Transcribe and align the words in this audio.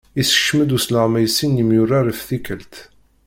Issekcem-d 0.21 0.75
usleɣmay 0.77 1.27
sin 1.29 1.51
n 1.55 1.59
yemyurar 1.59 2.05
ef 2.13 2.19
tikelt. 2.27 2.73